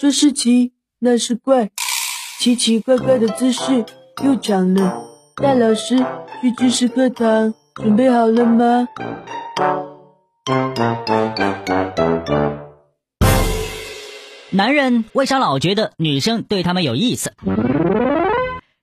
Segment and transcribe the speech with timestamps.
[0.00, 1.70] 说是奇，那是怪，
[2.40, 3.84] 奇奇怪怪的姿势
[4.24, 5.04] 又长了。
[5.36, 5.96] 大老师
[6.40, 8.88] 去知识课堂，准备好了吗？
[14.50, 17.32] 男人为啥老觉得女生对他们有意思？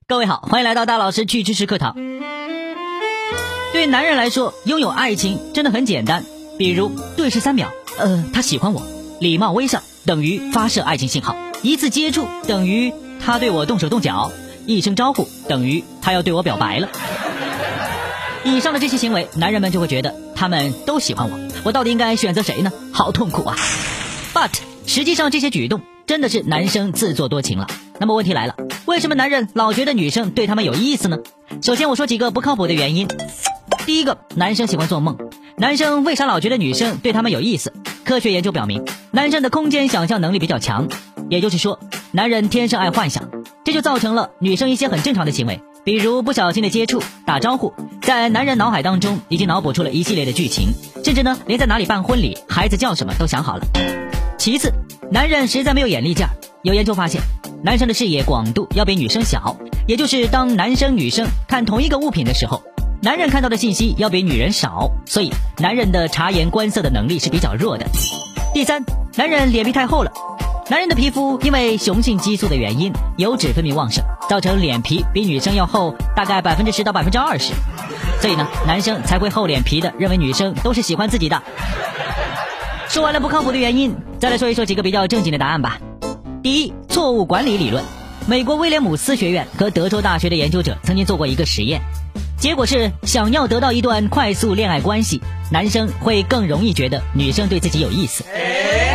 [0.06, 1.94] 各位好，欢迎来到大老师去知识课堂。
[3.74, 6.24] 对男人来说，拥有爱情真的很简单，
[6.58, 8.80] 比如对视三秒，呃，他喜欢我；
[9.20, 12.92] 礼貌微笑等于发射爱情信号；一次接触等于
[13.24, 14.32] 他对我动手动脚；
[14.66, 16.88] 一声招呼等于他要对我表白了。
[18.44, 22.72] 以上的这些行为，男人们就会觉得他们都喜欢我，我到底应该选择谁呢？
[22.92, 23.56] 好痛苦啊
[24.34, 24.50] ！But
[24.86, 27.68] 实际上这些举动真的是男生自作多情了。
[28.00, 31.18] 那么问题来了，为什么男人老觉得女生对他们有意思呢？
[31.62, 33.06] 首先我说几个不靠谱的原因。
[33.86, 35.16] 第一个，男生喜欢做梦。
[35.56, 37.72] 男生为啥老觉得女生对他们有意思？
[38.04, 38.84] 科学研究表明，
[39.14, 40.88] 男生的空间想象能力比较强，
[41.28, 41.78] 也就是说，
[42.12, 43.28] 男人天生爱幻想，
[43.62, 45.60] 这就造成了女生一些很正常的行为。
[45.84, 50.68] 比如不小心的接触、打招呼，在男人脑海当中已经脑补出了一系列的剧情，
[51.04, 53.66] 甚至呢，连在哪里办婚礼、孩子叫什么都想好了。
[54.38, 54.72] 其次，
[55.10, 56.30] 男人实在没有眼力劲儿。
[56.62, 57.20] 有研究发现，
[57.62, 62.62] 男生的视野广度要比女生小，也就是当男生女生看同一个物品的时候，
[63.02, 67.84] 男人看到的信息要比女人少，所以男人的察言观色的能力是比较弱的。
[68.54, 68.84] 第三，
[69.14, 70.10] 男人脸皮太厚了。
[70.70, 77.52] 男人的皮肤因为雄性激素的原因，油脂分泌旺盛，造成脸皮比女生要厚大概百分之十到百分之二十，
[78.22, 81.42] 所以呢，男生才会厚脸皮的认为女生都是喜欢自己的。
[82.88, 85.78] 说完了不靠谱的原因，再来说一说几个比较正经的答案吧。
[86.42, 87.84] 第一，错误管理理论。
[88.26, 91.82] 美国威廉姆斯学院和德州大学的研究者曾经做过一个实验，
[92.42, 95.22] 结果是想要得到一段快速恋爱关系，
[95.52, 98.24] 男生会更容易觉得女生对自己有意思。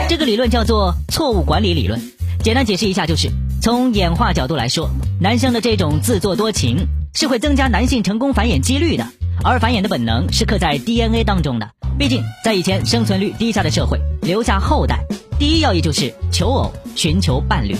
[0.09, 2.11] 这个理论叫做错误管理理论。
[2.43, 3.29] 简单解释一下，就是
[3.61, 4.89] 从演化角度来说，
[5.21, 9.07] 男生的这种自作多情是会增加男性成功繁衍几率的，
[9.45, 11.69] 而繁衍的本能是刻在 DNA 当中的。
[11.97, 14.99] 毕竟在以前生存率低下的社会，留下后代
[15.39, 17.77] 第一要义就是求偶，寻求伴侣。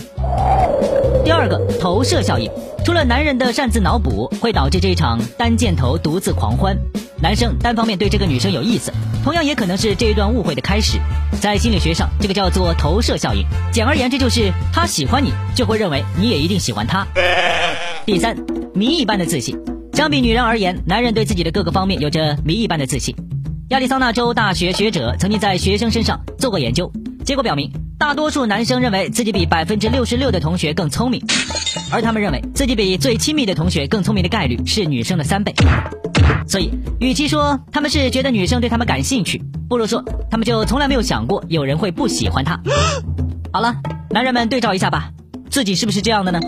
[1.24, 2.50] 第二个投射效应，
[2.84, 6.76] 除了男人的擅自脑补会导致这一场单箭头独自狂欢，
[7.22, 8.92] 男生单方面对这个女生有意思。
[9.24, 10.98] 同样也可能是这一段误会的开始，
[11.40, 13.44] 在心理学上，这个叫做投射效应。
[13.72, 17.06] 简而言之，就是他喜欢你，就会认为你也一定喜欢他。
[18.06, 18.36] 第三，
[18.74, 19.58] 谜一般的自信。
[19.92, 23.14] 相比女人而言，男人对自己的各个方面有着谜一般的自信。
[23.70, 26.90] 亚利桑那州大学学者曾经在学生身上做过研究，
[27.24, 31.20] 结果表明，大多数男生认为自己比百分之六十六的同学更聪明，
[31.90, 35.52] 而他们认为自己比最亲密的同学更聪明的概率是女生的三倍。
[36.46, 36.70] 所以，
[37.00, 42.60] 与其说他们是觉得女生对他们感兴趣，不如说他们就从来没有想过有人会不喜欢他。
[43.52, 43.74] 好了，
[44.10, 45.10] 男人们对照一下吧，
[45.50, 46.40] 自己是不是这样的呢？